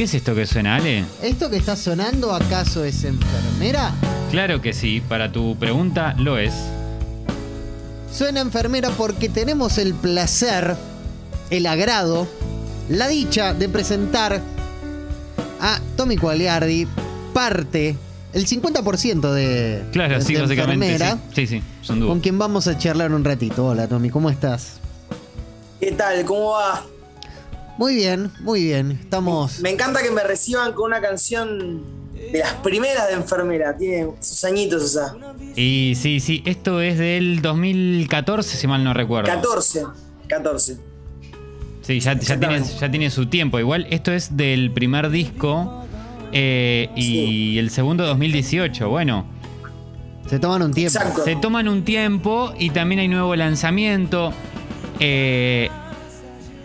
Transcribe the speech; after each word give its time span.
¿Qué 0.00 0.04
es 0.04 0.14
esto 0.14 0.34
que 0.34 0.46
suena, 0.46 0.76
Ale? 0.76 1.04
¿Esto 1.20 1.50
que 1.50 1.58
está 1.58 1.76
sonando 1.76 2.32
acaso 2.32 2.84
es 2.84 3.04
enfermera? 3.04 3.92
Claro 4.30 4.62
que 4.62 4.72
sí, 4.72 5.02
para 5.06 5.30
tu 5.30 5.58
pregunta 5.58 6.14
lo 6.16 6.38
es. 6.38 6.54
Suena 8.10 8.40
enfermera 8.40 8.88
porque 8.96 9.28
tenemos 9.28 9.76
el 9.76 9.92
placer, 9.92 10.74
el 11.50 11.66
agrado, 11.66 12.26
la 12.88 13.08
dicha 13.08 13.52
de 13.52 13.68
presentar 13.68 14.40
a 15.60 15.78
Tommy 15.98 16.16
Quagliardi, 16.16 16.88
parte, 17.34 17.94
el 18.32 18.46
50% 18.46 19.32
de, 19.34 19.84
Claro, 19.92 20.14
de 20.14 20.24
sí, 20.24 20.34
básicamente. 20.34 20.92
enfermera, 20.92 21.18
Sí, 21.34 21.46
sí, 21.46 21.58
sí, 21.58 21.62
son 21.82 22.06
con 22.06 22.20
quien 22.20 22.38
vamos 22.38 22.68
a 22.68 22.78
charlar 22.78 23.12
un 23.12 23.22
ratito. 23.22 23.66
Hola 23.66 23.86
Tommy, 23.86 24.08
¿cómo 24.08 24.30
estás? 24.30 24.80
¿Qué 25.78 25.92
tal? 25.92 26.24
¿Cómo 26.24 26.52
va? 26.52 26.86
Muy 27.80 27.94
bien, 27.94 28.30
muy 28.40 28.62
bien. 28.64 28.90
Estamos... 28.90 29.60
Me 29.60 29.70
encanta 29.70 30.02
que 30.02 30.10
me 30.10 30.22
reciban 30.22 30.74
con 30.74 30.84
una 30.90 31.00
canción 31.00 31.80
de 32.30 32.38
las 32.40 32.52
primeras 32.56 33.08
de 33.08 33.14
enfermera. 33.14 33.74
Tiene 33.74 34.10
sus 34.20 34.44
añitos 34.44 34.82
esa. 34.84 35.16
Y 35.56 35.94
sí, 35.96 36.20
sí, 36.20 36.42
esto 36.44 36.82
es 36.82 36.98
del 36.98 37.40
2014, 37.40 38.58
si 38.58 38.66
mal 38.66 38.84
no 38.84 38.92
recuerdo. 38.92 39.30
14. 39.32 39.84
14. 40.28 40.76
Sí, 41.80 42.00
ya, 42.00 42.12
ya, 42.12 42.18
tiene, 42.18 42.56
Exactamente. 42.58 42.68
ya 42.78 42.90
tiene 42.90 43.10
su 43.10 43.26
tiempo. 43.30 43.58
Igual 43.58 43.86
esto 43.88 44.12
es 44.12 44.36
del 44.36 44.70
primer 44.72 45.08
disco 45.08 45.86
eh, 46.32 46.90
y 46.94 47.02
Sí. 47.02 47.58
el 47.58 47.70
segundo 47.70 48.04
2018. 48.04 48.90
Bueno, 48.90 49.24
Se 50.28 50.38
toman 50.38 50.60
un 50.60 50.74
tiempo. 50.74 50.98
Exacto. 50.98 51.24
se 51.24 51.34
toman 51.36 51.66
un 51.66 51.82
tiempo 51.82 52.52
y 52.58 52.68
también 52.68 52.98
hay 53.00 53.08
nuevo 53.08 53.34
lanzamiento. 53.36 54.34
Eh, 54.98 55.70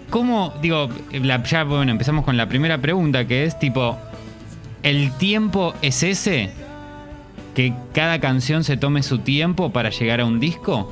¿Cómo, 0.10 0.54
digo, 0.62 0.90
la- 1.12 1.44
ya 1.44 1.64
bueno, 1.64 1.92
empezamos 1.92 2.24
con 2.26 2.38
la 2.38 2.48
primera 2.48 2.80
pregunta 2.80 3.26
que 3.28 3.44
es 3.46 3.58
tipo, 3.60 3.98
¿el 4.84 5.12
tiempo 5.18 5.74
es 5.82 6.04
ese? 6.04 6.52
¿Que 7.54 7.74
cada 7.94 8.20
canción 8.20 8.64
se 8.64 8.78
tome 8.78 9.02
su 9.04 9.20
tiempo 9.20 9.72
para 9.72 9.90
llegar 9.90 10.20
a 10.22 10.26
un 10.26 10.40
disco? 10.40 10.92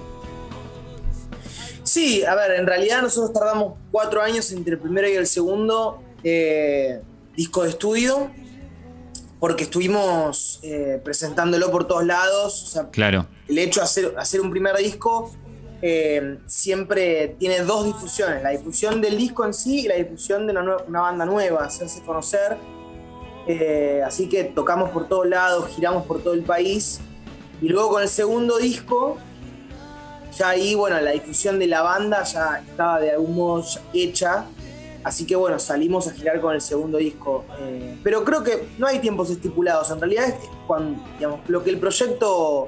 Sí, 1.84 2.24
a 2.24 2.34
ver, 2.36 2.52
en 2.60 2.66
realidad 2.66 3.02
nosotros 3.02 3.34
tardamos 3.34 3.74
cuatro 3.92 4.22
años 4.22 4.52
entre 4.52 4.74
el 4.74 4.80
primero 4.80 5.08
y 5.10 5.14
el 5.14 5.28
segundo 5.28 6.02
eh, 6.24 7.02
disco 7.36 7.64
de 7.64 7.70
estudio. 7.70 8.32
Porque 9.40 9.66
estuvimos 9.66 10.62
eh, 10.64 11.02
presentándolo 11.04 11.70
por 11.70 11.86
todos 11.86 12.06
lados. 12.06 12.64
O 12.64 12.66
sea, 12.68 12.90
Claro. 12.92 13.28
el 13.50 13.58
hecho 13.58 13.82
de 13.82 13.84
hacer, 13.84 14.14
hacer 14.18 14.40
un 14.40 14.50
primer 14.50 14.78
disco 14.78 15.36
eh, 15.86 16.40
siempre 16.46 17.36
tiene 17.38 17.60
dos 17.60 17.84
difusiones, 17.84 18.42
la 18.42 18.52
difusión 18.52 19.02
del 19.02 19.18
disco 19.18 19.44
en 19.44 19.54
sí 19.54 19.82
y 19.82 19.88
la 19.90 19.96
difusión 19.96 20.48
de 20.48 20.54
una, 20.54 20.78
una 20.88 21.02
banda 21.02 21.26
nueva, 21.26 21.66
hacerse 21.66 22.02
conocer. 22.04 22.56
Eh, 23.48 24.02
así 24.06 24.30
que 24.30 24.46
tocamos 24.46 24.92
por 24.92 25.10
todos 25.10 25.28
lados, 25.28 25.68
giramos 25.76 26.06
por 26.06 26.24
todo 26.24 26.36
el 26.36 26.44
país. 26.44 27.02
Y 27.62 27.68
luego 27.68 27.90
con 27.90 28.02
el 28.02 28.08
segundo 28.08 28.60
disco, 28.60 29.18
ya 30.38 30.50
ahí, 30.50 30.74
bueno, 30.74 31.02
la 31.02 31.12
difusión 31.12 31.60
de 31.60 31.68
la 31.68 31.82
banda 31.82 32.24
ya 32.24 32.64
estaba 32.66 33.02
de 33.02 33.12
algún 33.12 33.36
modo 33.36 33.66
hecha. 33.94 34.46
Así 35.04 35.26
que 35.26 35.36
bueno, 35.36 35.60
salimos 35.60 36.08
a 36.08 36.14
girar 36.14 36.40
con 36.40 36.56
el 36.56 36.62
segundo 36.62 36.98
disco. 36.98 37.44
Eh, 37.60 37.98
pero 38.02 38.24
creo 38.24 38.42
que 38.42 38.70
no 38.78 38.88
hay 38.88 39.00
tiempos 39.00 39.30
estipulados. 39.30 39.92
En 39.92 40.00
realidad 40.00 40.30
es 40.30 40.36
cuando, 40.66 41.04
digamos, 41.18 41.42
lo 41.50 41.62
que 41.62 41.72
el 41.72 41.78
proyecto 41.78 42.68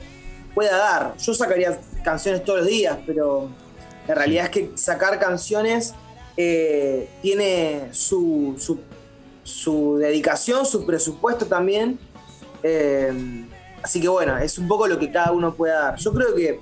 pueda 0.53 0.75
dar. 0.75 1.15
Yo 1.17 1.33
sacaría 1.33 1.79
canciones 2.05 2.45
todos 2.45 2.59
los 2.59 2.67
días, 2.67 2.97
pero 3.05 3.49
la 4.07 4.15
realidad 4.15 4.45
es 4.45 4.51
que 4.51 4.71
sacar 4.75 5.19
canciones 5.19 5.93
eh, 6.37 7.09
tiene 7.21 7.89
su, 7.91 8.55
su, 8.57 8.79
su 9.43 9.97
dedicación, 9.97 10.65
su 10.65 10.85
presupuesto 10.85 11.47
también. 11.47 11.99
Eh, 12.63 13.45
así 13.81 13.99
que 13.99 14.07
bueno, 14.07 14.37
es 14.37 14.57
un 14.57 14.67
poco 14.67 14.87
lo 14.87 14.99
que 14.99 15.11
cada 15.11 15.31
uno 15.31 15.53
pueda 15.53 15.81
dar. 15.81 15.95
Yo 15.97 16.13
creo 16.13 16.35
que 16.35 16.59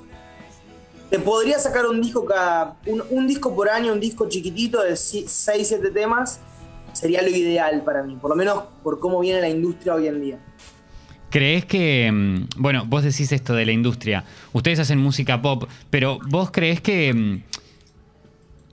te 1.09 1.20
podría 1.20 1.59
sacar 1.59 1.86
un 1.86 2.02
disco 2.02 2.26
cada. 2.26 2.78
Un, 2.86 3.03
un 3.09 3.28
disco 3.28 3.53
por 3.53 3.70
año, 3.70 3.94
un 3.94 4.00
disco 4.00 4.28
chiquitito 4.28 4.82
de 4.82 4.96
6, 4.96 5.30
7 5.30 5.92
temas. 5.92 6.40
Sería 6.94 7.22
lo 7.22 7.30
ideal 7.30 7.84
para 7.84 8.03
mí, 8.03 8.16
por 8.16 8.30
lo 8.30 8.36
menos 8.36 8.64
por 8.84 9.00
cómo 9.00 9.20
viene 9.20 9.42
la 9.42 9.50
industria 9.50 9.96
hoy 9.96 10.08
en 10.08 10.22
día. 10.22 10.40
¿Crees 11.34 11.66
que, 11.66 12.12
mm, 12.12 12.62
bueno, 12.62 12.86
vos 12.86 13.02
decís 13.02 13.32
esto 13.32 13.56
de 13.56 13.66
la 13.66 13.72
industria, 13.72 14.24
ustedes 14.52 14.78
hacen 14.78 15.00
música 15.00 15.42
pop, 15.42 15.64
pero 15.90 16.20
vos 16.30 16.52
crees 16.52 16.80
que, 16.80 17.12
mm, 17.12 17.42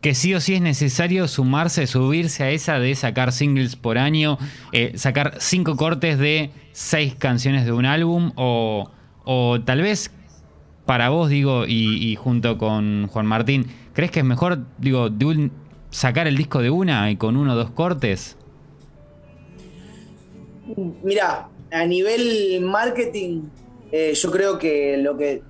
que 0.03 0.15
sí 0.15 0.35
o 0.35 0.41
sí 0.41 0.57
es 0.57 0.61
necesario 0.61 1.27
sumarse, 1.27 1.87
subirse 1.87 2.45
a 2.45 2.51
esa 2.51 2.79
de 2.79 2.95
sacar 2.97 3.33
singles 3.33 3.77
por 3.77 3.97
año, 3.97 4.37
eh, 4.73 4.93
sacar 4.97 5.37
cinco 5.39 5.79
cortes 5.79 6.19
de 6.19 6.51
seis 6.73 7.15
canciones 7.15 7.65
de 7.65 7.73
un 7.73 7.87
álbum, 7.87 8.33
o, 8.35 8.91
o 9.25 9.61
tal 9.63 9.81
vez 9.81 10.11
para 10.85 11.09
vos, 11.09 11.31
digo, 11.31 11.65
y, 11.67 12.15
junto 12.17 12.59
con 12.59 13.07
Juan 13.07 13.25
Martín, 13.25 13.69
¿crees 13.95 14.11
que 14.11 14.21
es 14.21 14.27
mejor, 14.27 14.67
digo, 14.77 15.09
de 15.09 15.51
sacar 15.89 16.27
el 16.27 16.37
disco 16.37 16.61
de 16.61 16.69
una 16.69 17.11
y 17.11 17.17
con 17.17 17.39
uno 17.39 17.55
o 17.55 17.57
dos 17.57 17.71
cortes? 17.71 18.37
Mira, 21.03 21.49
a 21.71 21.85
nivel 21.87 22.61
marketing, 22.63 23.43
eh, 23.93 24.13
yo 24.15 24.31
creo 24.31 24.59
que 24.59 24.97
lo 24.99 25.17
que, 25.17 25.43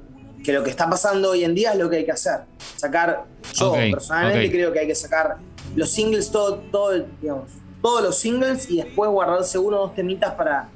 que 0.44 0.53
lo 0.53 0.62
que 0.62 0.70
está 0.70 0.88
pasando 0.88 1.31
hoy 1.31 1.44
en 1.44 1.54
día 1.54 1.72
es 1.72 1.78
lo 1.78 1.88
que 1.91 1.97
hay 1.97 2.04
que 2.04 2.12
hacer. 2.12 2.41
Sacar, 2.76 3.25
yo 3.54 3.72
personalmente 3.72 4.50
creo 4.50 4.72
que 4.72 4.80
hay 4.80 4.86
que 4.86 4.94
sacar 4.94 5.36
los 5.76 5.91
singles, 5.91 6.30
todo, 6.30 6.56
todo, 6.70 7.06
digamos, 7.20 7.50
todos 7.82 8.03
los 8.03 8.19
singles 8.19 8.70
y 8.70 8.76
después 8.76 9.10
guardarse 9.10 9.59
uno 9.59 9.76
o 9.78 9.80
dos 9.86 9.94
temitas 9.94 10.34
para, 10.34 10.69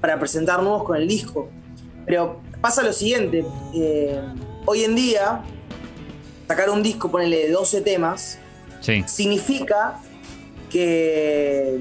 para 0.00 0.18
presentar 0.18 0.62
nuevos 0.62 0.84
con 0.84 0.96
el 0.96 1.06
disco. 1.08 1.48
Pero 2.06 2.40
pasa 2.60 2.82
lo 2.82 2.92
siguiente, 2.92 3.44
eh, 3.74 4.20
hoy 4.66 4.84
en 4.84 4.94
día, 4.94 5.42
sacar 6.48 6.70
un 6.70 6.82
disco, 6.82 7.10
ponerle 7.10 7.50
12 7.50 7.80
temas, 7.82 8.38
Sí. 8.80 9.04
significa 9.06 10.00
que, 10.68 11.78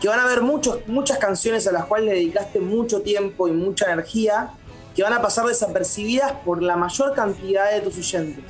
que 0.00 0.08
van 0.08 0.18
a 0.20 0.24
haber 0.24 0.42
muchos, 0.42 0.86
muchas 0.86 1.18
canciones 1.18 1.66
a 1.66 1.72
las 1.72 1.84
cuales 1.86 2.06
le 2.08 2.14
dedicaste 2.14 2.60
mucho 2.60 3.00
tiempo 3.02 3.48
y 3.48 3.52
mucha 3.52 3.90
energía 3.92 4.50
que 4.94 5.02
van 5.02 5.12
a 5.12 5.22
pasar 5.22 5.46
desapercibidas 5.46 6.32
por 6.44 6.62
la 6.62 6.76
mayor 6.76 7.14
cantidad 7.14 7.70
de 7.72 7.80
tus 7.80 7.96
oyentes. 7.98 8.44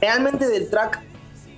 Realmente 0.00 0.46
del 0.48 0.68
track, 0.68 1.00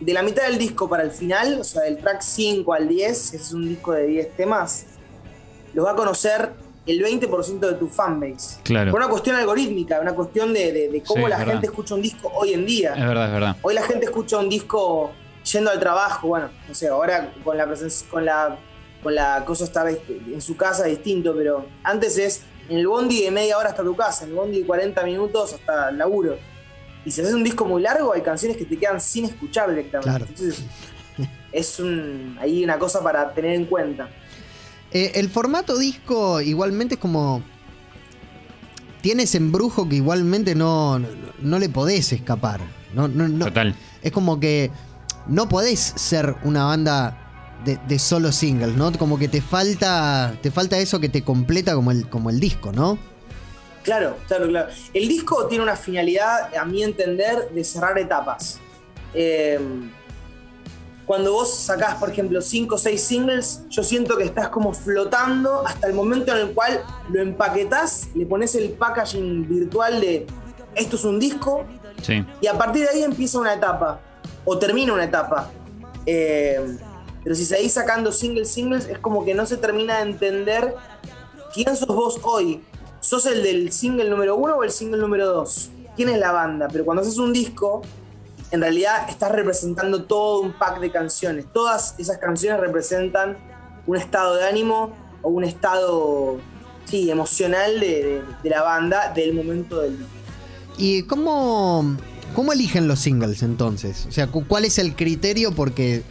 de 0.01 0.13
la 0.13 0.23
mitad 0.23 0.45
del 0.45 0.59
disco 0.59 0.89
para 0.89 1.03
el 1.03 1.11
final, 1.11 1.59
o 1.61 1.65
sea, 1.65 1.83
del 1.83 1.99
track 1.99 2.21
5 2.21 2.73
al 2.73 2.89
10, 2.89 3.19
si 3.19 3.37
es 3.37 3.53
un 3.53 3.69
disco 3.69 3.93
de 3.93 4.07
10 4.07 4.37
temas, 4.37 4.87
los 5.75 5.85
va 5.85 5.93
a 5.93 5.97
conocer 5.97 6.53
el 6.87 7.03
20% 7.03 7.59
de 7.59 7.73
tu 7.75 7.89
fanbase. 7.89 8.61
Claro. 8.63 8.93
Por 8.93 9.01
una 9.01 9.09
cuestión 9.11 9.35
algorítmica, 9.37 9.99
una 10.01 10.15
cuestión 10.15 10.55
de, 10.55 10.73
de- 10.73 10.89
de 10.89 11.03
cómo 11.03 11.25
Sí, 11.25 11.31
la 11.31 11.39
verdad. 11.39 11.53
gente 11.55 11.67
escucha 11.67 11.95
un 11.97 12.03
disco 12.03 12.31
hoy 12.35 12.55
en 12.55 12.65
día. 12.65 12.95
Es 12.95 13.07
verdad, 13.07 13.27
es 13.27 13.33
verdad. 13.33 13.57
Hoy 13.63 13.75
la 13.75 13.83
gente 13.83 14.05
escucha 14.07 14.39
un 14.39 14.49
disco 14.49 15.11
yendo 15.53 15.71
al 15.71 15.81
trabajo, 15.81 16.29
bueno, 16.29 16.49
no 16.69 16.75
sé, 16.75 16.89
ahora 16.89 17.33
con 17.45 17.57
la 17.59 17.67
presencia, 17.67 18.07
con 18.09 18.25
la, 18.25 18.57
con 19.03 19.15
la 19.15 19.45
cosa 19.45 19.65
estar 19.65 19.89
este, 19.89 20.21
en 20.33 20.41
su 20.41 20.57
casa 20.57 20.85
distinto, 20.85 21.35
pero 21.37 21.67
antes 21.83 22.19
es 22.19 22.43
en 22.69 22.79
el 22.79 22.87
bondi 22.87 23.23
de 23.23 23.31
media 23.31 23.59
hora 23.59 23.71
hasta 23.71 23.83
tu 23.83 23.95
casa, 23.95 24.25
en 24.25 24.31
el 24.31 24.37
bondi 24.37 24.61
de 24.61 24.67
40 24.67 25.03
minutos 25.05 25.55
hasta 25.55 25.91
el 25.91 25.99
laburo. 25.99 26.37
Y 27.05 27.11
si 27.11 27.21
haces 27.21 27.35
un 27.35 27.45
disco 27.45 27.65
muy 27.65 27.83
largo, 27.83 28.13
hay 28.13 28.23
canciones 28.23 28.57
que 28.57 28.65
te 28.65 28.77
quedan 28.77 29.01
sin 29.01 29.27
escuchar 29.27 29.71
directamente. 29.71 30.11
Claro. 30.11 30.27
Entonces, 30.29 30.65
es 31.53 31.79
un, 31.79 32.37
ahí 32.41 32.65
una 32.65 32.79
cosa 32.79 33.03
para 33.03 33.33
tener 33.33 33.55
en 33.55 33.67
cuenta. 33.67 34.09
Eh, 34.91 35.13
el 35.15 35.29
formato 35.29 35.79
disco 35.79 36.41
igualmente 36.41 36.95
es 36.95 37.01
como. 37.01 37.43
Tiene 39.03 39.23
ese 39.23 39.37
embrujo 39.37 39.89
que 39.89 39.97
igualmente 39.97 40.57
no, 40.57 40.99
no, 40.99 41.09
no 41.41 41.59
le 41.61 41.69
podés 41.69 42.13
escapar. 42.13 42.61
No, 42.93 43.07
no, 43.07 43.29
no. 43.29 43.45
Total. 43.45 43.75
Es 44.03 44.11
como 44.11 44.41
que 44.41 44.73
no 45.29 45.49
podés 45.49 45.79
ser 45.79 46.37
una 46.43 46.65
banda 46.65 47.26
de, 47.65 47.79
de 47.89 47.99
solo 47.99 48.33
singles, 48.33 48.75
¿no? 48.77 48.93
Como 48.93 49.19
que 49.19 49.29
te 49.29 49.41
falta. 49.41 50.35
Te 50.43 50.51
falta 50.51 50.79
eso 50.79 51.01
que 51.01 51.09
te 51.09 51.23
completa 51.23 51.75
como 51.75 51.91
el, 51.91 52.09
como 52.09 52.31
el 52.31 52.39
disco, 52.41 52.73
¿no? 52.73 52.99
Claro, 53.83 54.17
claro, 54.27 54.49
claro. 54.49 54.69
El 54.93 55.09
disco 55.09 55.47
tiene 55.47 55.63
una 55.63 55.77
finalidad, 55.77 56.55
a 56.57 56.65
mi 56.65 56.83
entender, 56.83 57.51
de 57.51 57.63
cerrar 57.65 57.97
etapas. 57.99 58.59
Eh, 59.15 59.61
cuando 61.07 61.33
vos 61.33 61.55
sacás, 61.55 61.95
por 61.95 62.11
ejemplo, 62.11 62.41
5 62.41 62.75
o 62.75 62.79
6 62.79 63.01
singles, 63.01 63.61
yo 63.71 63.85
siento 63.85 64.17
que 64.17 64.25
estás 64.25 64.49
como 64.49 64.73
flotando 64.75 65.65
hasta 65.65 65.87
el 65.87 65.95
momento 65.95 66.33
en 66.35 66.49
el 66.49 66.53
cual 66.53 66.83
lo 67.13 67.23
empaquetás, 67.23 68.09
le 68.17 68.27
pones 68.27 68.57
el 68.57 68.71
packaging 68.71 69.47
virtual 69.49 70.01
de 70.01 70.27
esto 70.75 70.97
es 70.97 71.05
un 71.05 71.21
disco, 71.21 71.65
Sí. 72.03 72.25
y 72.41 72.47
a 72.49 72.59
partir 72.59 72.83
de 72.83 72.89
ahí 72.91 73.03
empieza 73.05 73.39
una 73.39 73.55
etapa, 73.55 74.01
o 74.45 74.59
termina 74.59 74.93
una 74.93 75.05
etapa. 75.05 75.49
Eh, 76.05 76.77
pero 77.27 77.35
si 77.35 77.45
seguís 77.45 77.73
sacando 77.73 78.13
singles, 78.13 78.49
singles, 78.49 78.87
es 78.87 79.01
como 79.01 79.25
que 79.25 79.35
no 79.35 79.47
se 79.47 79.57
termina 79.57 79.97
de 79.97 80.03
entender 80.11 80.77
quién 81.53 81.75
sos 81.75 81.89
vos 81.89 82.21
hoy. 82.23 82.63
¿Sos 83.01 83.27
el 83.27 83.43
del 83.43 83.73
single 83.73 84.09
número 84.09 84.37
uno 84.37 84.55
o 84.59 84.63
el 84.63 84.71
single 84.71 85.01
número 85.01 85.27
dos? 85.27 85.71
¿Quién 85.97 86.09
es 86.09 86.19
la 86.21 86.31
banda? 86.31 86.69
Pero 86.71 86.85
cuando 86.85 87.03
haces 87.03 87.19
un 87.19 87.33
disco, 87.33 87.83
en 88.53 88.61
realidad 88.61 89.09
estás 89.09 89.33
representando 89.33 90.05
todo 90.05 90.41
un 90.41 90.53
pack 90.53 90.79
de 90.79 90.93
canciones. 90.93 91.47
Todas 91.53 91.97
esas 91.99 92.19
canciones 92.19 92.61
representan 92.61 93.37
un 93.89 93.97
estado 93.97 94.37
de 94.37 94.45
ánimo 94.47 94.93
o 95.23 95.29
un 95.31 95.43
estado 95.43 96.37
sí, 96.85 97.11
emocional 97.11 97.81
de, 97.81 98.23
de- 98.45 98.51
la 98.51 98.63
banda 98.63 99.13
del 99.13 99.35
momento 99.35 99.81
del 99.81 99.99
disco. 99.99 100.13
¿Y 100.79 101.03
cómo, 101.03 101.97
cómo 102.37 102.53
eligen 102.53 102.87
los 102.87 103.01
singles 103.01 103.43
entonces? 103.43 104.07
O 104.09 104.13
sea, 104.13 104.29
cu- 104.29 104.47
¿cuál 104.47 104.65
es 104.65 104.79
el 104.79 104.95
criterio? 104.95 105.51
Porque 105.51 106.05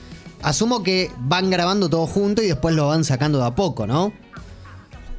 asumo 0.45 0.83
que 0.83 1.11
van 1.19 1.49
grabando 1.49 1.89
todo 1.89 2.07
junto 2.07 2.41
y 2.41 2.47
después 2.47 2.75
lo 2.75 2.87
van 2.87 3.03
sacando 3.03 3.39
de 3.39 3.45
a 3.45 3.55
poco, 3.55 3.85
¿no? 3.87 4.13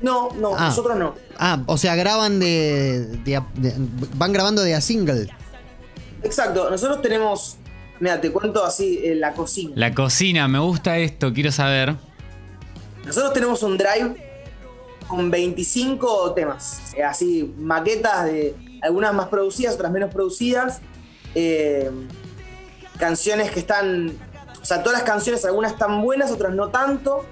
No, 0.03 0.29
no, 0.39 0.55
Ah. 0.57 0.67
nosotros 0.69 0.97
no. 0.99 1.15
Ah, 1.39 1.63
o 1.67 1.77
sea, 1.79 1.95
graban 1.97 2.39
de, 2.39 3.07
de 3.25 3.37
a- 3.37 3.47
de- 3.55 3.75
van 4.17 4.33
grabando 4.33 4.63
de 4.63 4.75
a 4.75 4.81
single. 4.81 5.29
Exacto, 6.23 6.69
nosotros 6.71 7.01
tenemos, 7.03 7.57
mira, 8.01 8.21
te 8.21 8.31
cuento 8.31 8.65
así, 8.65 9.01
eh, 9.03 9.15
la 9.15 9.33
cocina. 9.33 9.73
La 9.75 9.95
cocina, 9.95 10.49
me 10.49 10.59
gusta 10.59 10.99
esto, 10.99 11.33
quiero 11.33 11.51
saber. 11.53 11.95
Nosotros 13.07 13.33
tenemos 13.33 13.63
un 13.63 13.77
drive 13.79 14.17
con 15.07 15.31
25 15.31 16.33
temas, 16.35 16.93
eh, 16.97 17.03
así, 17.05 17.55
maquetas 17.59 18.25
de 18.27 18.55
algunas 18.83 19.15
más 19.15 19.29
producidas, 19.29 19.75
otras 19.77 19.93
menos 19.93 20.13
producidas, 20.13 20.81
eh, 21.35 21.91
canciones 22.99 23.51
que 23.51 23.61
están, 23.61 24.13
o 24.67 24.69
sea, 24.69 24.83
todas 24.83 24.99
las 24.99 25.09
canciones, 25.09 25.45
algunas 25.45 25.71
están 25.75 26.03
buenas, 26.03 26.33
otras 26.33 26.53
no 26.53 26.71
tanto, 26.71 27.25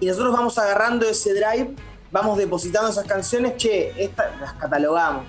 y 0.00 0.06
nosotros 0.06 0.34
vamos 0.34 0.58
agarrando 0.58 1.06
ese 1.08 1.32
drive, 1.32 1.74
vamos 2.12 2.36
depositando 2.36 2.90
esas 2.90 3.06
canciones, 3.06 3.56
che, 3.56 3.94
esta 3.96 4.30
las 4.38 4.52
catalogamos, 4.52 5.24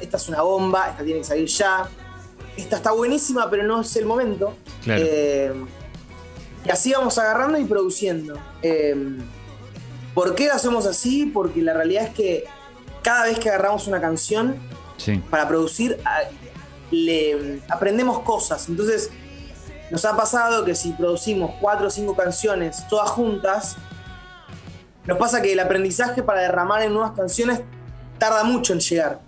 esta 0.00 0.16
es 0.16 0.28
una 0.28 0.42
bomba, 0.42 0.90
esta 0.90 1.02
tiene 1.02 1.18
que 1.18 1.24
salir 1.26 1.46
ya, 1.48 1.88
esta 2.56 2.76
está 2.76 2.92
buenísima, 2.92 3.50
pero 3.50 3.64
no 3.64 3.80
es 3.80 3.96
el 3.96 4.06
momento. 4.06 4.54
Claro. 4.84 5.02
Eh, 5.04 5.52
y 6.64 6.70
así 6.70 6.92
vamos 6.92 7.18
agarrando 7.18 7.58
y 7.58 7.64
produciendo. 7.64 8.38
Eh, 8.62 9.18
¿Por 10.14 10.36
qué 10.36 10.46
lo 10.46 10.54
hacemos 10.54 10.86
así? 10.86 11.26
Porque 11.26 11.60
la 11.60 11.72
realidad 11.74 12.04
es 12.04 12.10
que 12.14 12.44
cada 13.02 13.24
vez 13.24 13.40
que 13.40 13.48
agarramos 13.48 13.88
una 13.88 14.00
canción 14.00 14.56
Sí. 14.96 15.20
para 15.28 15.48
producir, 15.48 15.98
a- 16.04 16.20
le 16.92 17.62
aprendemos 17.68 18.20
cosas. 18.20 18.68
Entonces, 18.68 19.10
nos 19.90 20.04
ha 20.04 20.16
pasado 20.16 20.64
que 20.64 20.74
si 20.74 20.92
producimos 20.92 21.52
cuatro 21.60 21.88
o 21.88 21.90
cinco 21.90 22.14
canciones 22.14 22.86
todas 22.88 23.10
juntas, 23.10 23.76
nos 25.04 25.18
pasa 25.18 25.42
que 25.42 25.52
el 25.52 25.60
aprendizaje 25.60 26.22
para 26.22 26.42
derramar 26.42 26.82
en 26.82 26.92
nuevas 26.92 27.12
canciones 27.12 27.60
tarda 28.18 28.44
mucho 28.44 28.72
en 28.72 28.80
llegar. 28.80 29.20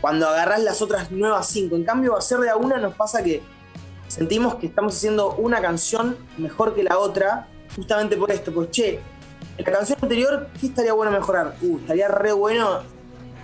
Cuando 0.00 0.28
agarrás 0.28 0.62
las 0.62 0.82
otras 0.82 1.10
nuevas 1.10 1.46
cinco. 1.46 1.76
En 1.76 1.84
cambio, 1.84 2.16
hacer 2.16 2.38
de 2.38 2.50
a 2.50 2.56
una 2.56 2.76
nos 2.76 2.94
pasa 2.94 3.22
que 3.22 3.42
sentimos 4.08 4.56
que 4.56 4.66
estamos 4.66 4.96
haciendo 4.96 5.34
una 5.36 5.60
canción 5.62 6.18
mejor 6.36 6.74
que 6.74 6.82
la 6.82 6.98
otra, 6.98 7.48
justamente 7.74 8.16
por 8.16 8.30
esto. 8.30 8.52
Pues, 8.52 8.70
che, 8.70 9.00
en 9.56 9.64
la 9.64 9.72
canción 9.72 9.98
anterior, 10.02 10.48
¿qué 10.60 10.66
estaría 10.66 10.92
bueno 10.92 11.12
mejorar? 11.12 11.54
Uh, 11.62 11.78
estaría 11.78 12.08
re 12.08 12.32
bueno 12.32 12.80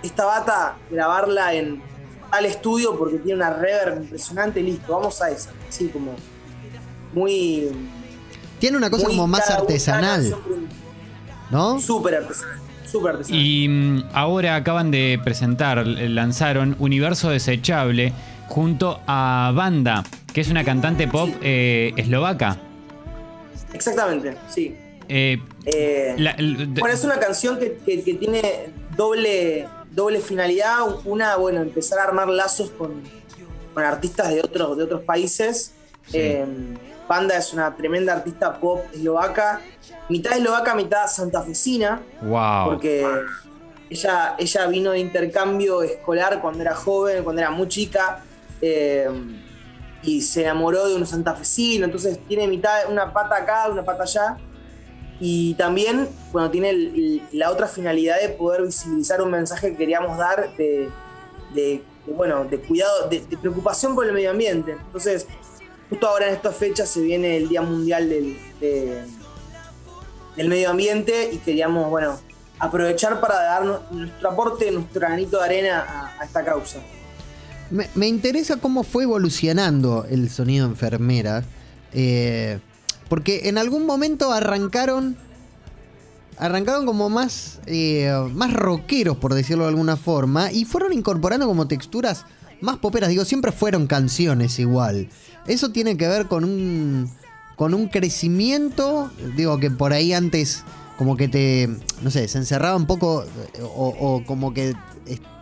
esta 0.03 0.25
bata 0.25 0.77
grabarla 0.89 1.53
en 1.53 1.81
al 2.31 2.45
estudio 2.45 2.97
porque 2.97 3.17
tiene 3.17 3.35
una 3.35 3.49
reverb 3.49 4.03
impresionante, 4.03 4.61
listo, 4.61 4.93
vamos 4.93 5.21
a 5.21 5.31
esa. 5.31 5.51
Así 5.67 5.87
como 5.87 6.13
muy. 7.13 7.69
Tiene 8.59 8.77
una 8.77 8.89
cosa 8.89 9.07
como 9.07 9.25
más 9.27 9.49
artesanal, 9.49 10.35
¿no? 11.51 11.79
Súper 11.79 12.15
artesanal. 12.15 12.59
Súper 12.85 13.11
artesanal. 13.11 13.41
Y 13.41 13.67
mm, 13.69 14.03
ahora 14.13 14.55
acaban 14.55 14.91
de 14.91 15.19
presentar, 15.23 15.79
eh, 15.79 16.09
lanzaron 16.09 16.75
Universo 16.79 17.29
Desechable 17.29 18.13
junto 18.47 18.99
a 19.07 19.51
Banda, 19.55 20.03
que 20.33 20.41
es 20.41 20.49
una 20.49 20.63
cantante 20.63 21.07
pop 21.07 21.29
eh, 21.41 21.93
eslovaca. 21.97 22.57
Exactamente, 23.73 24.35
sí. 24.49 24.75
Eh, 25.07 25.39
Eh, 25.65 26.15
la- 26.17 26.35
Bueno, 26.79 26.87
es 26.95 27.03
una 27.03 27.19
canción 27.19 27.59
que, 27.59 27.77
que- 27.85 28.01
que 28.03 28.13
tiene 28.15 28.41
doble, 28.95 29.67
doble 29.91 30.19
finalidad. 30.19 30.79
Una, 31.05 31.35
bueno, 31.35 31.61
empezar 31.61 31.99
a 31.99 32.03
armar 32.05 32.27
lazos 32.29 32.71
con, 32.71 33.01
con 33.73 33.83
artistas 33.83 34.29
de 34.29 34.39
otros, 34.41 34.77
de 34.77 34.83
otros 34.83 35.01
países. 35.03 35.73
Sí. 36.07 36.17
Banda 37.09 37.35
es 37.35 37.53
una 37.53 37.75
tremenda 37.75 38.13
artista 38.13 38.59
pop 38.59 38.85
eslovaca, 38.93 39.61
mitad 40.09 40.37
eslovaca, 40.37 40.75
mitad 40.75 41.07
santafesina, 41.07 42.01
wow. 42.21 42.65
porque 42.69 43.03
ella, 43.89 44.35
ella 44.37 44.67
vino 44.67 44.91
de 44.91 44.99
intercambio 44.99 45.81
escolar 45.81 46.39
cuando 46.39 46.61
era 46.61 46.75
joven, 46.75 47.23
cuando 47.23 47.41
era 47.41 47.49
muy 47.49 47.67
chica, 47.67 48.23
eh, 48.61 49.09
y 50.03 50.21
se 50.21 50.43
enamoró 50.43 50.87
de 50.87 50.95
un 50.95 51.05
santafesino, 51.07 51.85
entonces 51.85 52.19
tiene 52.27 52.47
mitad, 52.47 52.89
una 52.89 53.11
pata 53.11 53.37
acá, 53.37 53.67
una 53.69 53.83
pata 53.83 54.03
allá. 54.03 54.37
Y 55.19 55.55
también, 55.55 56.07
bueno, 56.31 56.49
tiene 56.51 56.69
el- 56.69 56.95
el- 56.95 57.39
la 57.39 57.49
otra 57.51 57.67
finalidad 57.67 58.21
de 58.21 58.29
poder 58.29 58.61
visibilizar 58.61 59.19
un 59.21 59.31
mensaje 59.31 59.71
que 59.71 59.77
queríamos 59.77 60.15
dar 60.17 60.55
de, 60.55 60.89
bueno, 62.05 62.45
de 62.45 62.59
cuidado, 62.59 63.09
de, 63.09 63.19
de 63.25 63.37
preocupación 63.37 63.95
por 63.95 64.05
el 64.05 64.13
medio 64.13 64.29
ambiente. 64.31 64.73
Entonces, 64.73 65.27
justo 65.89 66.07
ahora 66.07 66.27
en 66.27 66.35
estas 66.35 66.55
fechas 66.55 66.89
se 66.89 67.01
viene 67.01 67.37
el 67.37 67.49
Día 67.49 67.61
Mundial 67.61 68.09
del, 68.09 68.37
de- 68.59 69.03
del 70.35 70.47
Medio 70.47 70.69
Ambiente 70.69 71.29
y 71.33 71.37
queríamos, 71.37 71.89
bueno, 71.89 72.17
aprovechar 72.59 73.19
para 73.19 73.35
dar 73.41 73.65
nu- 73.65 73.79
nuestro 73.91 74.29
aporte, 74.29 74.71
nuestro 74.71 74.99
granito 75.01 75.37
de 75.39 75.43
arena 75.45 76.13
a, 76.19 76.23
esta 76.25 76.43
causa. 76.45 76.79
Me, 77.71 77.87
me 77.95 78.07
interesa 78.07 78.57
cómo 78.57 78.83
fue 78.83 79.03
evolucionando 79.03 80.05
el 80.09 80.29
sonido 80.29 80.65
enfermera. 80.65 81.43
eh, 81.93 82.59
porque 83.09 83.49
en 83.49 83.57
algún 83.57 83.85
momento 83.87 84.31
arrancaron. 84.31 85.17
Arrancaron 86.37 86.85
como 86.85 87.09
más. 87.09 87.59
eh, 87.65 88.11
más 88.33 88.53
rockeros, 88.53 89.17
por 89.17 89.33
decirlo 89.33 89.63
de 89.63 89.69
alguna 89.69 89.97
forma. 89.97 90.51
Y 90.51 90.65
fueron 90.65 90.93
incorporando 90.93 91.47
como 91.47 91.67
texturas 91.67 92.25
más 92.61 92.77
poperas. 92.77 93.09
Digo, 93.09 93.25
siempre 93.25 93.51
fueron 93.51 93.87
canciones 93.87 94.59
igual. 94.59 95.09
Eso 95.47 95.71
tiene 95.71 95.97
que 95.97 96.07
ver 96.07 96.27
con 96.27 96.43
un. 96.43 97.11
con 97.55 97.73
un 97.73 97.87
crecimiento. 97.87 99.11
Digo 99.35 99.59
que 99.59 99.71
por 99.71 99.93
ahí 99.93 100.13
antes. 100.13 100.63
Como 100.97 101.15
que 101.15 101.27
te. 101.27 101.69
No 102.01 102.11
sé, 102.11 102.27
se 102.27 102.37
encerraba 102.37 102.75
un 102.75 102.85
poco. 102.87 103.23
eh, 103.23 103.61
O, 103.63 104.23
como 104.25 104.53
que 104.53 104.75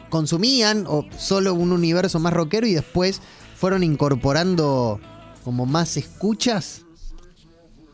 consumían 0.09 0.85
o 0.87 1.05
solo 1.17 1.53
un 1.53 1.73
universo 1.73 2.17
más 2.19 2.31
rockero 2.31 2.65
y 2.65 2.73
después 2.73 3.21
fueron 3.57 3.83
incorporando 3.83 5.01
como 5.43 5.65
más 5.65 5.97
escuchas. 5.97 6.83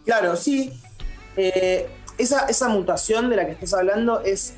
Claro, 0.06 0.36
sí. 0.36 0.74
Eh, 1.38 1.88
esa, 2.18 2.46
esa 2.46 2.68
mutación 2.70 3.30
de 3.30 3.36
la 3.38 3.46
que 3.46 3.54
estás 3.54 3.74
hablando 3.74 4.22
es 4.22 4.54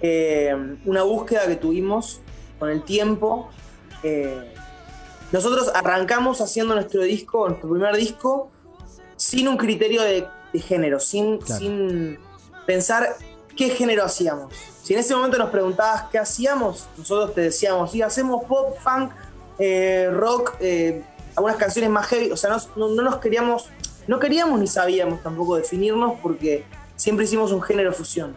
eh, 0.00 0.54
una 0.84 1.02
búsqueda 1.02 1.46
que 1.46 1.56
tuvimos 1.56 2.20
con 2.58 2.70
el 2.70 2.82
tiempo. 2.84 3.50
Eh, 4.02 4.54
nosotros 5.32 5.70
arrancamos 5.74 6.40
haciendo 6.40 6.74
nuestro 6.74 7.02
disco, 7.02 7.48
nuestro 7.48 7.68
primer 7.70 7.96
disco, 7.96 8.50
sin 9.16 9.48
un 9.48 9.56
criterio 9.56 10.02
de, 10.02 10.26
de 10.52 10.60
género, 10.60 11.00
sin, 11.00 11.38
Claro. 11.38 11.60
sin 11.60 12.18
pensar 12.66 13.16
qué 13.56 13.70
género 13.70 14.04
hacíamos. 14.04 14.52
Si 14.82 14.94
en 14.94 15.00
ese 15.00 15.14
momento 15.14 15.36
nos 15.36 15.50
preguntabas 15.50 16.04
qué 16.10 16.18
hacíamos, 16.18 16.88
nosotros 16.96 17.34
te 17.34 17.42
decíamos, 17.42 17.90
sí, 17.92 18.00
hacemos 18.00 18.44
pop, 18.44 18.74
funk, 18.82 19.10
eh, 19.58 20.08
rock, 20.12 20.54
eh, 20.60 21.02
algunas 21.36 21.56
canciones 21.56 21.90
más 21.90 22.06
heavy, 22.06 22.30
o 22.30 22.36
sea, 22.36 22.50
no, 22.50 22.56
no- 22.76 22.88
no 22.94 23.02
nos 23.02 23.16
queríamos, 23.16 23.68
no 24.06 24.18
queríamos 24.18 24.58
ni 24.60 24.66
sabíamos 24.66 25.22
tampoco 25.22 25.56
definirnos 25.56 26.14
porque 26.22 26.64
siempre 26.96 27.26
hicimos 27.26 27.52
un 27.52 27.60
género 27.60 27.92
fusión. 27.92 28.32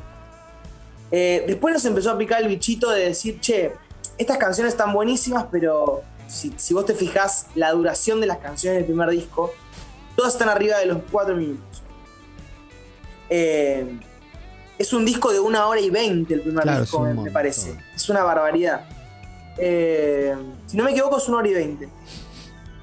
Eh, 1.12 1.44
después 1.48 1.74
nos 1.74 1.86
empezó 1.86 2.12
a 2.12 2.18
picar 2.18 2.42
el 2.42 2.48
bichito 2.48 2.90
de 2.90 3.06
decir, 3.06 3.40
che, 3.40 3.74
estas 4.22 4.38
canciones 4.38 4.74
están 4.74 4.94
buenísimas, 4.94 5.46
pero 5.52 6.02
si, 6.28 6.54
si 6.58 6.74
vos 6.74 6.86
te 6.86 6.94
fijás 6.94 7.48
la 7.56 7.72
duración 7.72 8.22
de 8.22 8.28
las 8.28 8.38
canciones 8.38 8.80
del 8.80 8.86
primer 8.86 9.10
disco, 9.10 9.52
todas 10.16 10.34
están 10.34 10.50
arriba 10.50 10.78
de 10.80 10.86
los 10.86 11.00
cuatro 11.12 11.36
minutos. 11.36 11.82
Eh, 13.30 14.00
es 14.78 14.94
un 14.94 15.06
disco 15.06 15.32
de 15.32 15.40
una 15.40 15.68
hora 15.68 15.80
y 15.80 15.90
veinte 15.90 16.34
el 16.34 16.42
primer 16.42 16.64
Claro, 16.64 16.82
disco, 16.82 17.00
me- 17.02 17.32
parece. 17.32 17.76
Es 17.96 18.10
una 18.10 18.24
barbaridad. 18.24 18.86
Eh, 19.58 20.36
si 20.66 20.78
no 20.78 20.84
me 20.84 20.92
equivoco, 20.92 21.18
es 21.18 21.28
una 21.28 21.38
hora 21.38 21.48
y 21.50 21.54
veinte. 21.54 21.90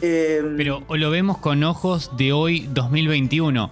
Eh, 0.01 0.43
Pero 0.57 0.83
lo 0.89 1.11
vemos 1.11 1.39
con 1.39 1.65
ojos 1.65 2.13
de 2.17 2.33
hoy, 2.33 2.69
2021. 2.73 3.71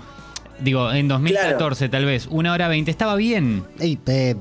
Digo, 0.60 0.90
en 0.90 1.06
2014 1.06 1.88
tal 1.88 2.04
vez. 2.04 2.26
Una 2.30 2.52
hora 2.52 2.66
20. 2.68 2.90
Estaba 2.90 3.14
bien. 3.14 3.64
Eh, 3.78 4.34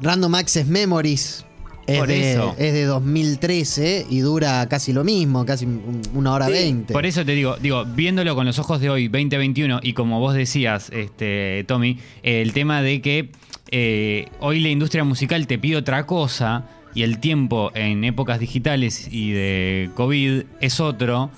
Random 0.00 0.34
Access 0.34 0.66
Memories 0.66 1.44
es 1.86 1.98
Por 1.98 2.08
de, 2.08 2.32
eso. 2.32 2.54
es 2.58 2.72
de 2.72 2.84
2013 2.84 4.06
y 4.08 4.20
dura 4.20 4.66
casi 4.68 4.92
lo 4.92 5.04
mismo, 5.04 5.44
casi 5.44 5.64
un- 5.66 6.00
una 6.14 6.32
hora 6.32 6.46
Sí, 6.46 6.52
veinte. 6.52 6.92
Por 6.92 7.06
eso 7.06 7.24
te 7.24 7.32
digo, 7.32 7.56
digo, 7.56 7.84
viéndolo 7.84 8.34
con 8.34 8.46
los 8.46 8.58
ojos 8.58 8.80
de 8.80 8.90
hoy, 8.90 9.08
2021, 9.08 9.80
y 9.82 9.92
como 9.92 10.20
vos 10.20 10.34
decías, 10.34 10.90
este, 10.90 11.64
Tommy, 11.68 11.98
el 12.22 12.52
tema 12.52 12.82
de 12.82 13.00
que 13.02 13.30
eh, 13.70 14.28
hoy 14.40 14.60
la 14.60 14.68
industria 14.68 15.04
musical 15.04 15.46
te 15.46 15.58
pide 15.58 15.76
otra 15.76 16.06
cosa 16.06 16.64
y 16.94 17.02
el 17.02 17.18
tiempo 17.18 17.72
en 17.74 18.04
épocas 18.04 18.38
digitales 18.38 19.08
y 19.10 19.32
de 19.32 19.90
COVID 19.94 20.42
es 20.60 20.80
otro. 20.80 21.30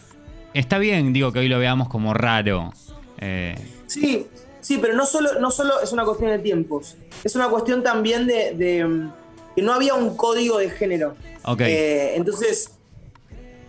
Está 0.52 0.78
bien, 0.78 1.12
digo, 1.12 1.32
que 1.32 1.38
hoy 1.38 1.48
lo 1.48 1.58
veamos 1.58 1.88
como 1.88 2.12
raro. 2.14 2.72
Eh, 3.18 3.54
Sí, 3.86 4.26
Sí, 4.60 4.78
pero 4.82 4.94
no 4.96 5.06
solo, 5.06 5.38
no 5.40 5.52
solo 5.52 5.74
es 5.80 5.92
una 5.92 6.04
cuestión 6.04 6.30
de 6.32 6.40
tiempos, 6.40 6.96
es 7.22 7.36
una 7.36 7.48
cuestión 7.48 7.84
también 7.84 8.26
de, 8.26 8.52
de, 8.52 9.06
que 9.56 9.62
no 9.62 9.72
había 9.72 9.94
un 9.94 10.16
código 10.16 10.58
de 10.58 10.70
género. 10.70 11.16
Ok. 11.44 11.62
Eh, 11.62 12.14
entonces, 12.14 12.70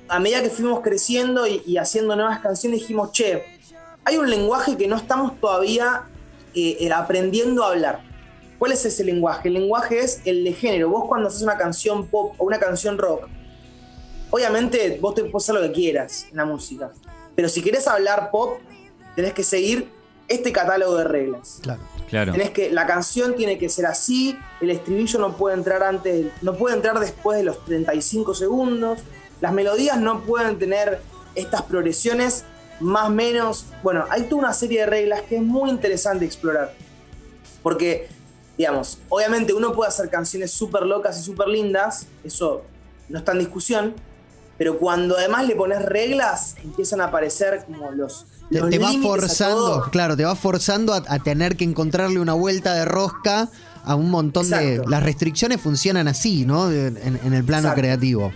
a 0.07 0.19
medida 0.19 0.43
que 0.43 0.49
fuimos 0.49 0.81
creciendo 0.81 1.47
y, 1.47 1.63
y 1.65 1.77
haciendo 1.77 2.15
nuevas 2.15 2.39
canciones, 2.41 2.81
dijimos, 2.81 3.11
che, 3.13 3.43
hay 4.03 4.17
un 4.17 4.29
lenguaje 4.29 4.77
que 4.77 4.87
no 4.87 4.95
estamos 4.95 5.39
todavía 5.41 6.03
eh, 6.53 6.77
eh, 6.79 6.91
aprendiendo 6.93 7.63
a 7.63 7.71
hablar. 7.71 8.03
¿Cuál 8.57 8.71
es 8.71 8.85
ese 8.85 9.03
lenguaje? 9.03 9.49
El 9.49 9.55
lenguaje 9.55 9.99
es 9.99 10.21
el 10.23 10.43
de 10.43 10.53
género. 10.53 10.89
Vos 10.89 11.05
cuando 11.07 11.27
haces 11.27 11.41
una 11.41 11.57
canción 11.57 12.07
pop 12.07 12.33
o 12.37 12.45
una 12.45 12.57
canción 12.57 12.97
rock, 12.97 13.27
obviamente 14.29 14.97
vos 15.01 15.13
te 15.13 15.23
puedes 15.25 15.43
hacer 15.43 15.55
lo 15.55 15.67
que 15.67 15.73
quieras 15.73 16.25
en 16.31 16.37
la 16.37 16.45
música. 16.45 16.91
Pero 17.35 17.49
si 17.49 17.61
querés 17.61 17.87
hablar 17.87 18.31
pop, 18.31 18.59
tenés 19.15 19.33
que 19.33 19.43
seguir 19.43 19.89
este 20.27 20.51
catálogo 20.51 20.95
de 20.97 21.03
reglas. 21.03 21.59
Claro. 21.61 21.81
Claro. 22.09 22.31
Tenés 22.31 22.51
que, 22.51 22.71
la 22.71 22.87
canción 22.87 23.35
tiene 23.35 23.57
que 23.57 23.67
ser 23.67 23.85
así, 23.85 24.37
el 24.61 24.69
estribillo 24.69 25.19
no 25.19 25.35
puede 25.35 25.55
entrar 25.55 25.83
antes, 25.83 26.27
no 26.41 26.55
puede 26.55 26.75
entrar 26.75 26.99
después 26.99 27.37
de 27.37 27.43
los 27.43 27.65
35 27.65 28.33
segundos, 28.33 29.01
las 29.41 29.51
melodías 29.51 29.99
no 29.99 30.21
pueden 30.21 30.57
tener 30.57 31.01
estas 31.35 31.63
progresiones 31.63 32.45
más 32.79 33.09
menos. 33.09 33.65
Bueno, 33.83 34.05
hay 34.09 34.23
toda 34.23 34.43
una 34.43 34.53
serie 34.53 34.81
de 34.81 34.85
reglas 34.85 35.21
que 35.23 35.35
es 35.37 35.41
muy 35.41 35.69
interesante 35.69 36.25
explorar. 36.25 36.73
Porque, 37.61 38.07
digamos, 38.57 38.99
obviamente 39.09 39.53
uno 39.53 39.73
puede 39.73 39.89
hacer 39.89 40.09
canciones 40.09 40.51
súper 40.51 40.83
locas 40.83 41.19
y 41.19 41.23
súper 41.23 41.47
lindas, 41.47 42.07
eso 42.23 42.63
no 43.09 43.19
está 43.19 43.33
en 43.33 43.39
discusión, 43.39 43.95
pero 44.57 44.77
cuando 44.79 45.17
además 45.17 45.47
le 45.47 45.55
pones 45.55 45.83
reglas, 45.83 46.55
empiezan 46.63 47.01
a 47.01 47.05
aparecer 47.05 47.63
como 47.65 47.91
los. 47.91 48.25
Te, 48.49 48.79
va 48.79 48.93
forzando, 49.01 49.89
claro, 49.91 50.15
te 50.15 50.23
va 50.23 50.35
forzando 50.35 50.93
a, 50.93 51.03
a 51.07 51.19
tener 51.19 51.57
que 51.57 51.65
encontrarle 51.65 52.19
una 52.19 52.33
vuelta 52.33 52.73
de 52.73 52.85
rosca 52.85 53.49
a 53.83 53.95
un 53.95 54.09
montón 54.09 54.49
de. 54.49 54.81
Las 54.87 55.03
restricciones 55.03 55.59
funcionan 55.61 56.07
así, 56.07 56.45
¿no? 56.45 56.67
De- 56.69 56.87
En, 56.87 57.19
en 57.23 57.33
el 57.33 57.43
plano 57.43 57.63
Exacto. 57.69 57.81
creativo. 57.81 58.31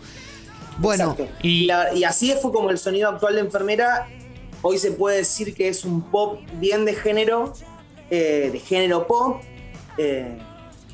Bueno, 0.77 1.15
la- 1.43 1.93
y 1.93 2.03
así 2.03 2.33
fue 2.41 2.51
como 2.51 2.69
el 2.71 2.77
sonido 2.77 3.09
actual 3.09 3.35
de 3.35 3.41
enfermera. 3.41 4.07
Hoy 4.63 4.77
se 4.77 4.91
puede 4.91 5.17
decir 5.17 5.53
que 5.55 5.67
es 5.69 5.85
un 5.85 6.01
pop 6.01 6.39
bien 6.59 6.85
de 6.85 6.93
género, 6.93 7.53
eh, 8.09 8.49
de 8.51 8.59
género 8.59 9.07
pop. 9.07 9.41
eh, 9.97 10.37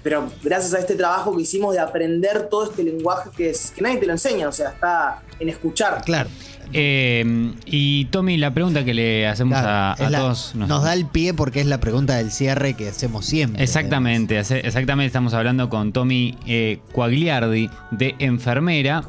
pero 0.03 0.29
gracias 0.41 0.74
a 0.74 0.79
este 0.79 0.95
trabajo 0.95 1.36
que 1.36 1.41
hicimos 1.41 1.74
de 1.74 1.79
aprender 1.79 2.47
todo 2.50 2.69
este 2.69 2.81
lenguaje 2.83 3.29
que, 3.36 3.50
es, 3.50 3.71
que 3.71 3.81
nadie 3.81 3.97
te 3.97 4.05
lo 4.05 4.13
enseña, 4.13 4.47
o 4.47 4.51
sea, 4.53 4.69
está 4.69 5.21
en 5.39 5.50
escuchar. 5.50 6.01
claro. 6.05 6.29
Eh, 6.74 7.51
y 7.65 8.05
Tommy, 8.05 8.38
la 8.38 8.53
pregunta 8.53 8.83
que 8.86 8.93
le 8.93 9.27
hacemos 9.27 9.57
a, 9.57 9.93
a 9.93 9.95
es 9.95 10.12
la- 10.12 10.19
todos. 10.19 10.55
nos 10.55 10.83
da 10.83 10.93
el 10.93 11.05
pie 11.05 11.33
porque 11.33 11.62
es 11.62 11.65
la 11.67 11.79
pregunta 11.79 12.15
del 12.15 12.31
cierre 12.31 12.74
que 12.75 12.89
hacemos 12.89 13.25
siempre. 13.25 13.63
Exactamente, 13.63 14.38
hace- 14.38 14.59
exactamente. 14.65 15.07
Estamos 15.07 15.33
hablando 15.33 15.69
con 15.69 15.93
Tommy 15.93 16.36
eh, 16.45 16.79
Quagliardi 16.91 17.69
de 17.91 18.15
Enfermera. 18.19 19.03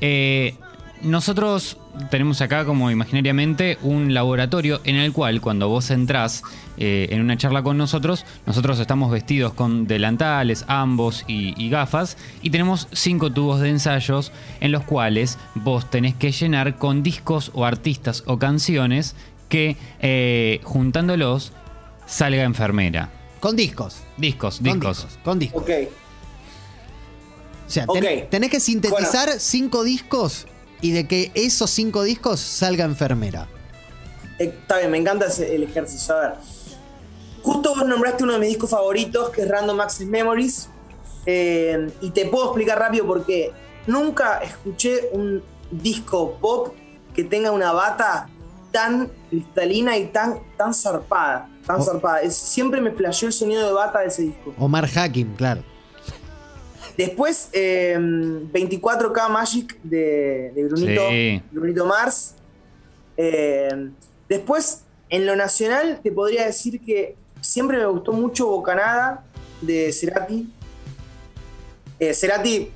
Eh, 0.00 0.54
nosotros 1.02 1.76
tenemos 2.10 2.40
acá 2.40 2.64
como 2.64 2.90
imaginariamente 2.90 3.78
un 3.82 4.14
laboratorio 4.14 4.80
en 4.84 4.96
el 4.96 5.12
cual 5.12 5.40
cuando 5.40 5.68
vos 5.68 5.90
entrás 5.90 6.42
eh, 6.78 7.08
en 7.10 7.20
una 7.20 7.36
charla 7.36 7.62
con 7.62 7.76
nosotros, 7.78 8.24
nosotros 8.46 8.78
estamos 8.80 9.10
vestidos 9.10 9.54
con 9.54 9.86
delantales, 9.86 10.64
ambos 10.68 11.24
y, 11.26 11.54
y 11.62 11.70
gafas 11.70 12.16
y 12.42 12.50
tenemos 12.50 12.88
cinco 12.92 13.30
tubos 13.32 13.60
de 13.60 13.70
ensayos 13.70 14.32
en 14.60 14.72
los 14.72 14.82
cuales 14.84 15.38
vos 15.54 15.88
tenés 15.90 16.14
que 16.14 16.32
llenar 16.32 16.76
con 16.78 17.02
discos 17.02 17.50
o 17.54 17.64
artistas 17.64 18.22
o 18.26 18.38
canciones 18.38 19.14
que 19.48 19.76
eh, 20.00 20.60
juntándolos 20.64 21.52
salga 22.06 22.42
enfermera. 22.42 23.10
Con 23.40 23.56
discos. 23.56 23.98
Discos, 24.16 24.56
Con 24.56 24.64
discos. 24.64 24.96
discos. 25.04 25.18
Con 25.22 25.38
discos. 25.38 25.62
Ok. 25.62 25.70
O 27.66 27.70
sea, 27.70 27.86
ten- 27.86 28.28
tenés 28.30 28.50
que 28.50 28.60
sintetizar 28.60 29.30
cinco 29.38 29.84
discos 29.84 30.46
y 30.80 30.90
de 30.92 31.06
que 31.06 31.30
esos 31.34 31.70
cinco 31.70 32.02
discos 32.02 32.40
salga 32.40 32.84
enfermera. 32.84 33.48
Eh, 34.38 34.44
Está 34.60 34.78
bien, 34.78 34.90
me 34.90 34.98
encanta 34.98 35.26
ese- 35.26 35.54
el 35.54 35.62
ejercicio. 35.62 36.14
A 36.14 36.20
ver. 36.20 36.34
Justo 37.44 37.74
vos 37.74 37.86
nombraste 37.86 38.24
uno 38.24 38.32
de 38.32 38.38
mis 38.40 38.48
discos 38.48 38.70
favoritos, 38.70 39.30
que 39.30 39.42
es 39.42 39.48
Random 39.48 39.80
Access 39.80 40.06
Memories. 40.08 40.68
eh, 41.26 41.88
y 42.02 42.10
te 42.10 42.26
puedo 42.26 42.46
explicar 42.46 42.78
rápido 42.78 43.06
por 43.06 43.24
qué. 43.24 43.50
Nunca 43.86 44.38
escuché 44.42 45.08
un 45.12 45.42
disco 45.70 46.36
pop 46.40 46.74
que 47.14 47.24
tenga 47.24 47.50
una 47.50 47.72
bata 47.72 48.28
tan 48.70 49.10
cristalina 49.30 49.96
y 49.96 50.06
tan, 50.08 50.40
tan 50.58 50.74
zarpada. 50.74 51.48
Tan 51.66 51.80
Oh. 51.80 51.82
zarpada. 51.82 52.20
Es- 52.20 52.36
siempre 52.36 52.80
me 52.82 52.90
flasheó 52.90 53.28
el 53.28 53.32
sonido 53.32 53.66
de 53.66 53.72
bata 53.72 54.00
de 54.00 54.08
ese 54.08 54.22
disco. 54.22 54.52
Omar 54.58 54.86
Hakim, 54.94 55.34
claro. 55.34 55.62
Después, 56.96 57.48
eh, 57.52 57.96
24K 58.52 59.28
Magic 59.28 59.78
de, 59.82 60.52
de 60.54 60.64
Brunito, 60.64 61.08
Sí. 61.08 61.42
Brunito 61.50 61.86
Mars. 61.86 62.34
Eh, 63.16 63.90
después, 64.28 64.82
en 65.08 65.24
lo 65.26 65.36
nacional, 65.36 66.00
te 66.02 66.12
podría 66.12 66.44
decir 66.46 66.80
que 66.80 67.16
siempre 67.44 67.76
me 67.76 67.86
gustó 67.86 68.12
mucho 68.12 68.46
Bocanada 68.46 69.24
de 69.60 69.92
Cerati. 69.92 70.50
Eh, 72.00 72.14
Cerati, 72.14 72.70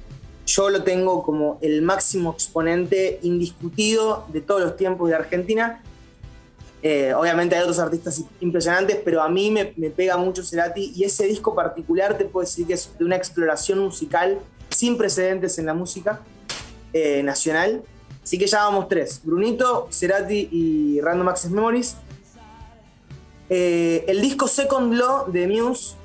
yo 0.46 0.70
lo 0.70 0.82
tengo 0.84 1.22
como 1.22 1.58
el 1.62 1.82
máximo 1.82 2.32
exponente 2.32 3.18
indiscutido 3.22 4.26
de 4.28 4.40
todos 4.40 4.60
los 4.60 4.76
tiempos 4.76 5.08
de 5.08 5.16
Argentina. 5.16 5.82
Eh, 6.82 7.12
obviamente 7.14 7.56
hay 7.56 7.62
otros 7.62 7.78
artistas 7.78 8.22
impresionantes, 8.40 8.98
pero 9.04 9.22
a 9.22 9.28
mí 9.28 9.50
me, 9.50 9.64
pega 9.90 10.16
mucho 10.16 10.44
Cerati 10.44 10.92
y 10.94 11.04
ese 11.04 11.26
disco 11.26 11.54
particular 11.54 12.16
te 12.16 12.24
puedo 12.24 12.46
decir 12.46 12.66
que 12.66 12.74
es 12.74 12.90
de 12.98 13.04
una 13.04 13.16
exploración 13.16 13.80
musical 13.80 14.38
sin 14.68 14.96
precedentes 14.96 15.58
en 15.58 15.66
la 15.66 15.74
música 15.74 16.20
eh, 16.92 17.22
nacional. 17.22 17.82
Así 18.22 18.38
que 18.38 18.46
ya 18.46 18.58
vamos 18.64 18.88
tres, 18.88 19.20
Brunito, 19.24 19.88
Cerati 19.90 20.48
y 20.52 21.00
Random 21.00 21.28
Access 21.28 21.50
Memories. 21.50 21.96
Eh, 23.50 24.04
el 24.08 24.20
disco 24.20 24.46
Second 24.48 24.94
Law 24.94 25.30
de 25.32 25.46
Muse. 25.48 25.96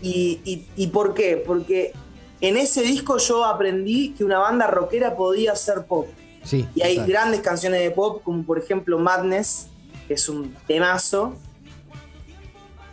Y, 0.00 0.40
y- 0.44 0.66
y 0.76 0.86
por 0.88 1.14
qué? 1.14 1.36
Porque 1.46 1.92
en 2.40 2.56
ese 2.56 2.82
disco 2.82 3.18
yo 3.18 3.44
aprendí 3.44 4.10
que 4.14 4.24
una 4.24 4.38
banda 4.38 4.66
rockera 4.66 5.14
podía 5.16 5.54
ser 5.54 5.84
pop. 5.86 6.06
Sí. 6.42 6.66
Y 6.74 6.82
hay 6.82 6.96
grandes 7.06 7.40
canciones 7.40 7.80
de 7.80 7.90
pop, 7.92 8.22
como 8.24 8.42
por 8.44 8.58
ejemplo 8.58 8.98
Madness, 8.98 9.68
que 10.08 10.14
es 10.14 10.28
un 10.28 10.54
temazo. 10.66 11.34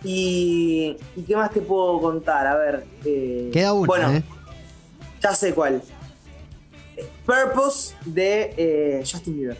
Y, 0.03 0.95
¿y 1.15 1.21
qué 1.23 1.35
más 1.35 1.51
te 1.51 1.61
puedo 1.61 1.99
contar? 1.99 2.45
A 2.47 2.55
ver. 2.57 2.85
eh, 3.05 3.49
Queda 3.51 3.73
uno, 3.73 3.87
Bueno, 3.87 4.11
¿eh? 4.13 4.23
ya 5.21 5.33
sé 5.35 5.53
cuál. 5.53 5.81
Purpose 7.25 7.95
de 8.05 8.53
eh, 8.57 9.03
Justin 9.09 9.35
Bieber. 9.37 9.57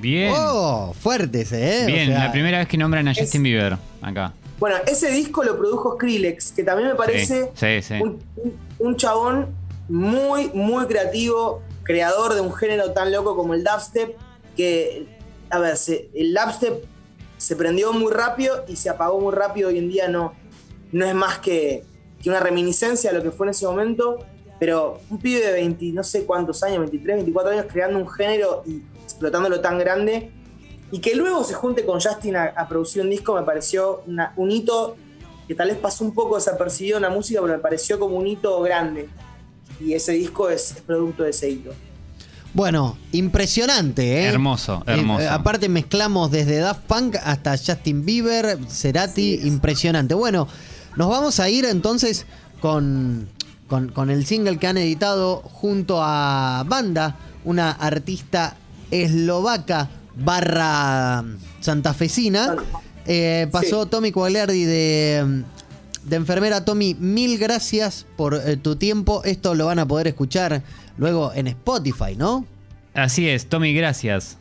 Bien. 0.00 0.32
Oh, 0.36 0.94
fuerte 0.98 1.42
ese, 1.42 1.80
¿eh? 1.80 1.82
O 1.84 1.86
Bien, 1.86 2.06
sea, 2.08 2.24
la 2.26 2.32
primera 2.32 2.58
vez 2.58 2.68
que 2.68 2.76
nombran 2.76 3.06
a 3.08 3.12
es- 3.12 3.18
Justin 3.18 3.42
Bieber 3.42 3.76
acá. 4.02 4.32
Bueno, 4.58 4.76
ese 4.86 5.10
disco 5.10 5.44
lo 5.44 5.56
produjo 5.56 5.94
Skrillex, 5.94 6.52
que 6.52 6.64
también 6.64 6.88
me 6.88 6.94
parece 6.96 7.50
Sí, 7.54 7.80
sí, 7.80 7.82
sí. 7.82 7.94
un, 8.02 8.20
un- 8.36 8.58
un 8.80 8.96
chabón 8.96 9.54
muy, 9.88 10.50
muy 10.52 10.86
creativo, 10.86 11.62
creador 11.84 12.34
de 12.34 12.40
un 12.40 12.52
género 12.52 12.92
tan 12.92 13.12
loco 13.12 13.36
como 13.36 13.54
el 13.54 13.62
dubstep, 13.64 14.16
que, 14.56 15.06
a 15.50 15.58
ver, 15.58 15.76
se- 15.76 16.10
el 16.14 16.34
dubstep 16.34 16.84
se 17.36 17.54
prendió 17.54 17.92
muy 17.92 18.12
rápido 18.12 18.64
y 18.68 18.74
se 18.76 18.90
apagó 18.90 19.20
muy 19.20 19.32
rápido. 19.32 19.68
Hoy 19.68 19.78
en 19.78 19.88
día 19.88 20.08
no, 20.08 20.34
no 20.90 21.06
es 21.06 21.14
más 21.14 21.38
que, 21.38 21.84
que 22.20 22.28
una 22.28 22.40
reminiscencia 22.40 23.12
de 23.12 23.18
lo 23.18 23.22
que 23.22 23.30
fue 23.30 23.46
en 23.46 23.50
ese 23.50 23.64
momento, 23.64 24.18
pero 24.58 25.00
un 25.08 25.18
pibe 25.18 25.40
de 25.40 25.52
20, 25.52 25.86
no 25.92 26.02
sé 26.02 26.24
cuántos 26.24 26.64
años, 26.64 26.80
23, 26.80 27.16
24 27.18 27.52
años, 27.52 27.66
creando 27.72 27.96
un 28.00 28.08
género 28.08 28.64
y 28.66 28.82
explotándolo 29.18 29.60
tan 29.60 29.78
grande, 29.78 30.30
y 30.92 31.00
que 31.00 31.14
luego 31.16 31.42
se 31.44 31.54
junte 31.54 31.84
con 31.84 32.00
Justin 32.00 32.36
a, 32.36 32.44
a 32.56 32.68
producir 32.68 33.02
un 33.02 33.10
disco 33.10 33.34
me 33.34 33.42
pareció 33.42 34.02
una- 34.06 34.32
un 34.36 34.50
hito 34.50 34.96
que 35.46 35.54
tal 35.54 35.68
vez 35.68 35.78
pasó 35.78 36.04
un 36.04 36.14
poco 36.14 36.36
desapercibido 36.36 36.96
en 36.96 37.02
la 37.02 37.10
música, 37.10 37.40
pero 37.42 37.54
me 37.54 37.58
pareció 37.58 37.98
como 37.98 38.16
un 38.16 38.26
hito 38.26 38.60
grande. 38.62 39.08
Y 39.80 39.92
ese 39.94 40.12
disco 40.12 40.48
es, 40.50 40.72
es 40.72 40.80
producto 40.82 41.22
de 41.24 41.30
ese 41.30 41.50
hito. 41.50 41.70
Bueno, 42.54 42.96
impresionante, 43.12 44.20
¿eh? 44.22 44.24
Hermoso, 44.26 44.82
Eh, 44.86 44.92
hermoso. 44.92 45.22
eh, 45.24 45.28
aparte 45.28 45.68
mezclamos 45.68 46.30
desde 46.30 46.58
Daft 46.58 46.82
Punk 46.86 47.16
hasta 47.22 47.56
Justin 47.56 48.04
Bieber, 48.04 48.58
Cerati, 48.68 49.38
Sí, 49.38 49.46
impresionante. 49.48 50.14
Bueno, 50.14 50.48
nos 50.96 51.08
vamos 51.08 51.40
a 51.40 51.48
ir 51.48 51.64
entonces 51.66 52.26
con, 52.60 53.28
con, 53.68 53.88
con 53.90 54.10
el 54.10 54.24
single 54.26 54.58
que 54.58 54.66
han 54.66 54.76
editado 54.78 55.36
junto 55.42 55.98
a 56.02 56.64
Banda, 56.66 57.16
una 57.44 57.70
artista 57.70 58.56
eslovaca 58.90 59.88
barra 60.16 61.24
santafesina. 61.60 62.56
Eh, 63.06 63.48
pasó 63.50 63.86
Tommy 63.86 64.12
Coagliardi 64.12 64.64
de, 64.64 65.44
de 66.04 66.16
enfermera. 66.16 66.64
Tommy, 66.64 66.94
mil 66.94 67.38
gracias 67.38 68.06
por 68.16 68.34
eh, 68.34 68.56
tu 68.56 68.76
tiempo. 68.76 69.22
Esto 69.24 69.54
lo 69.54 69.66
van 69.66 69.78
a 69.78 69.86
poder 69.86 70.08
escuchar 70.08 70.62
luego 70.96 71.32
en 71.32 71.46
Spotify, 71.46 72.16
¿no? 72.16 72.44
Así 72.94 73.28
es, 73.28 73.48
Tommy, 73.48 73.72
gracias. 73.74 74.36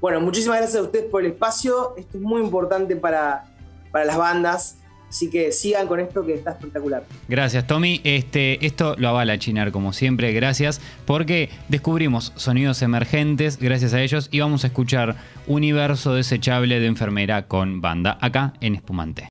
Bueno, 0.00 0.20
muchísimas 0.20 0.58
gracias 0.58 0.80
a 0.80 0.82
ustedes 0.82 1.06
por 1.06 1.24
el 1.24 1.32
espacio. 1.32 1.94
Esto 1.96 2.18
es 2.18 2.22
muy 2.22 2.42
importante 2.42 2.96
para, 2.96 3.46
para 3.90 4.04
las 4.04 4.16
bandas. 4.16 4.76
Así 5.08 5.30
que 5.30 5.52
sigan 5.52 5.86
con 5.86 6.00
esto 6.00 6.24
que 6.24 6.34
está 6.34 6.52
espectacular. 6.52 7.04
Gracias, 7.28 7.66
Tommy. 7.66 8.00
Este, 8.04 8.64
esto 8.64 8.94
lo 8.98 9.08
avala 9.08 9.38
Chinar, 9.38 9.72
como 9.72 9.92
siempre. 9.92 10.32
Gracias, 10.32 10.80
porque 11.06 11.50
descubrimos 11.68 12.32
sonidos 12.36 12.82
emergentes 12.82 13.58
gracias 13.58 13.94
a 13.94 14.02
ellos 14.02 14.28
y 14.30 14.40
vamos 14.40 14.64
a 14.64 14.68
escuchar 14.68 15.16
Universo 15.46 16.14
Desechable 16.14 16.78
de 16.80 16.86
Enfermera 16.86 17.46
con 17.46 17.80
banda 17.80 18.18
acá 18.20 18.54
en 18.60 18.74
Espumante. 18.74 19.26